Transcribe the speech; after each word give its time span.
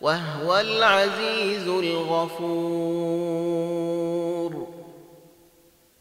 وهو 0.00 0.58
العزيز 0.58 1.68
الغفور. 1.68 3.08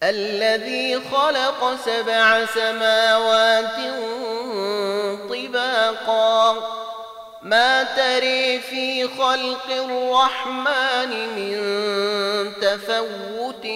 الذي 0.04 1.02
خلق 1.12 1.76
سبع 1.86 2.46
سماوات 2.46 3.78
طباقا. 5.30 6.56
ما 7.42 7.84
تري 7.84 8.60
في 8.60 9.08
خلق 9.08 9.70
الرحمن 9.70 11.10
من 11.36 11.58
تفوت. 12.62 13.68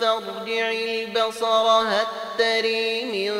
فارجع 0.00 0.70
البصر 0.70 1.66
هل 1.68 2.06
تري 2.38 3.04
من 3.04 3.32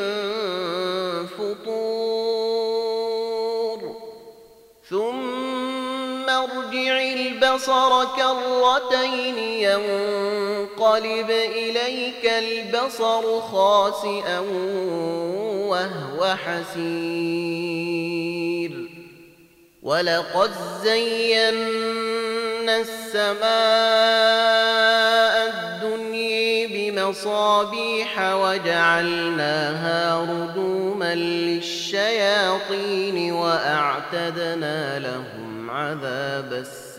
البصر 7.51 8.05
كرتين 8.05 9.37
ينقلب 9.37 11.29
إليك 11.29 12.25
البصر 12.25 13.41
خاسئا 13.41 14.39
وهو 15.69 16.35
حسير. 16.45 17.91
ولقد 19.83 20.51
زينا 20.83 22.77
السماء 22.77 23.41
الدنيا 25.47 26.67
بمصابيح 26.67 28.33
وجعلناها 28.33 30.21
رجوما 30.21 31.15
للشياطين 31.15 33.31
وأعتدنا 33.31 34.99
لهم 34.99 35.71
عذاب 35.71 36.53
السعير 36.53 36.90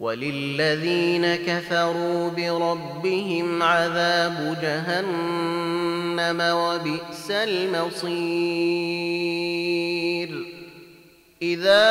وللذين 0.00 1.36
كفروا 1.36 2.30
بربهم 2.30 3.62
عذاب 3.62 4.56
جهنم 4.62 6.40
وبئس 6.40 7.30
المصير. 7.30 8.10
إذا 11.42 11.90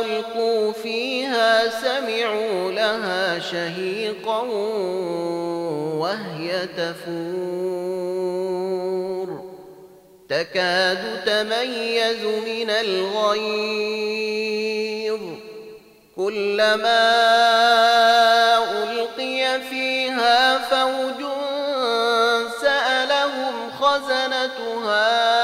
ألقوا 0.00 0.72
فيها 0.72 1.68
سمعوا 1.68 2.72
لها 2.72 3.38
شهيقا 3.38 4.40
وهي 6.00 6.66
تفور. 6.66 8.33
تكاد 10.28 11.24
تميز 11.26 12.24
من 12.24 12.70
الغيظ. 12.70 13.94
كلما 16.16 17.04
ألقي 18.82 19.60
فيها 19.70 20.58
فوج 20.58 21.20
سألهم 22.60 23.70
خزنتها 23.80 25.43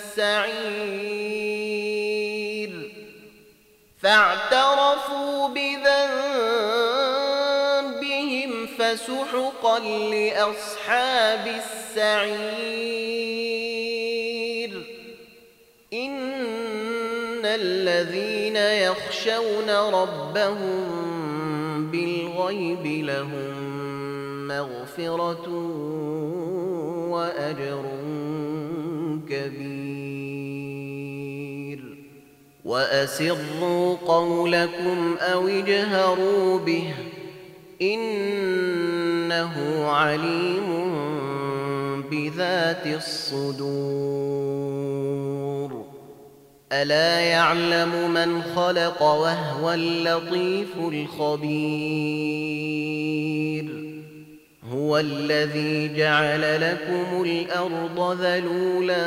السعير. 0.17 1.31
فاعترفوا 4.01 5.47
بذنبهم 5.47 5.87
فسحقا 8.79 9.79
لأصحاب 9.79 11.47
السعير. 11.47 12.31
إن 15.93 17.45
الذين 17.45 18.55
يخشون 18.55 19.69
ربهم 19.69 21.01
بالغيب 21.91 22.85
لهم 23.05 23.71
مغفرة 24.47 25.49
وأجر 27.11 27.85
كبير. 29.29 29.90
وأسروا 32.71 33.95
قولكم 34.07 35.15
أو 35.19 35.47
اجهروا 35.47 36.59
به 36.59 36.93
إنه 37.81 39.55
عليم 39.87 40.91
بذات 42.11 42.87
الصدور. 42.87 43.81
ألا 46.71 47.19
يعلم 47.19 48.11
من 48.13 48.43
خلق 48.55 49.01
وهو 49.03 49.71
اللطيف 49.71 50.77
الخبير. 50.77 52.21
هو 54.91 54.99
الذي 54.99 55.95
جعل 55.95 56.61
لكم 56.61 57.23
الأرض 57.23 58.21
ذلولا 58.21 59.05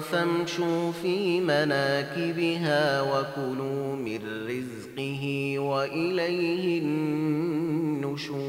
فامشوا 0.00 0.92
في 0.92 1.40
مناكبها 1.40 3.02
وكلوا 3.02 3.96
من 3.96 4.18
رزقه 4.48 5.54
وإليه 5.58 6.80
النشور. 6.80 8.42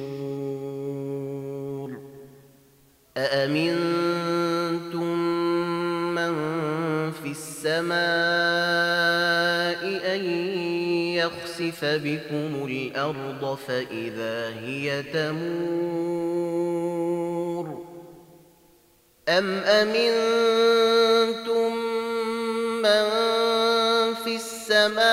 أأمنتم 3.18 5.18
من 6.16 6.34
في 7.12 7.32
السماء 7.32 7.94
أن 10.16 10.24
يخسف 11.24 11.86
بكم 11.86 12.68
الأرض 12.70 13.58
فإذا 13.68 14.50
هي 14.66 15.04
تمور 15.04 16.24
أم 19.30 19.60
أمنتم 19.60 21.76
من 22.82 23.06
في 24.24 24.36
السماء 24.36 25.04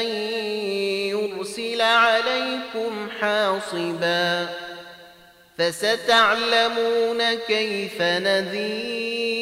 أن 0.00 0.06
يرسل 1.10 1.80
عليكم 1.80 3.08
حاصبا 3.20 4.48
فستعلمون 5.58 7.34
كيف 7.34 8.02
نذير 8.02 9.41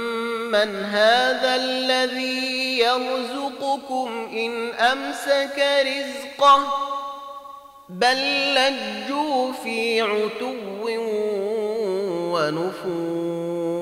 هذا 0.55 1.55
الذي 1.55 2.79
يرزقكم 2.79 4.29
إن 4.33 4.69
أمسك 4.73 5.63
رزقه 5.81 6.91
بل 7.89 8.17
لجوا 8.55 9.51
في 9.51 10.01
عتو 10.01 10.55
ونفور 12.33 13.81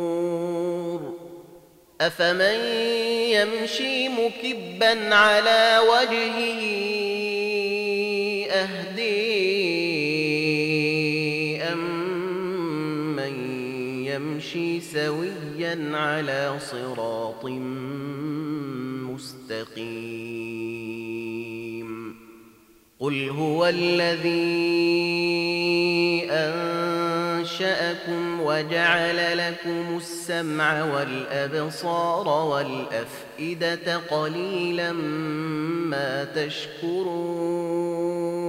أفمن 2.02 2.60
يمشي 3.30 4.10
مكبا 4.10 5.16
على 5.16 5.80
وجهه 5.90 6.99
يمشي 14.14 14.82
سويا 14.82 15.92
على 15.94 16.60
صراط 16.60 17.46
مستقيم. 19.10 20.30
قل 23.00 23.30
هو 23.30 23.66
الذي 23.66 24.70
أنشأكم 26.32 28.42
وجعل 28.42 29.38
لكم 29.38 29.98
السمع 29.98 30.84
والأبصار 30.84 32.28
والأفئدة 32.28 33.98
قليلا 33.98 34.92
ما 35.92 36.24
تشكرون. 36.24 38.49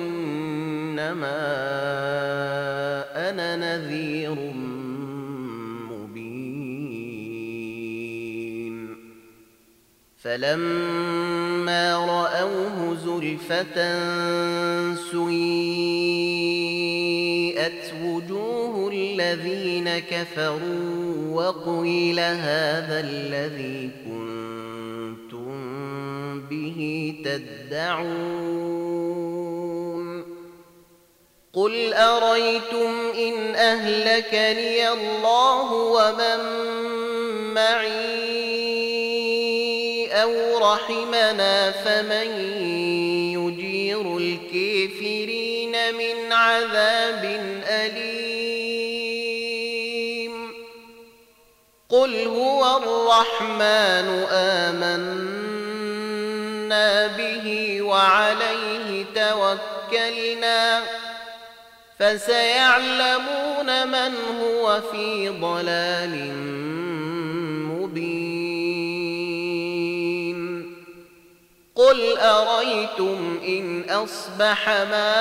وإنما 1.01 1.41
أنا 3.29 3.55
نذير 3.55 4.35
مبين. 5.91 7.15
فلما 10.17 11.95
رأوه 11.95 12.95
زلفة 12.95 13.75
سيئت 14.95 16.23
وجوه 18.03 18.91
الذين 18.93 19.99
كفروا 19.99 21.31
وقيل 21.33 22.19
هذا 22.19 22.99
الذي 22.99 23.89
كنتم 24.05 25.51
به 26.49 26.79
تدعون. 27.25 29.40
قل 31.53 31.93
أريتم 31.93 33.11
إن 33.15 33.55
أهلكني 33.55 34.89
الله 34.89 35.73
ومن 35.73 36.39
معي 37.53 38.21
أو 40.23 40.57
رحمنا 40.57 41.71
فمن 41.71 42.39
يجير 43.35 44.17
الكافرين 44.17 45.95
من 45.95 46.31
عذاب 46.31 47.41
أليم 47.67 48.91
قل 51.89 52.27
هو 52.27 52.77
الرحمن 52.77 54.25
آمنا 54.31 55.41
به 57.07 57.77
وعليه 57.81 59.05
توكلنا 59.15 60.81
فسيعلمون 62.01 63.69
من 63.87 64.13
هو 64.41 64.81
في 64.91 65.29
ضلال 65.29 66.33
مبين. 67.67 68.31
قل 71.75 72.17
أريتم 72.17 73.39
إن 73.47 73.83
أصبح 73.89 74.69
ماؤكم 74.69 75.11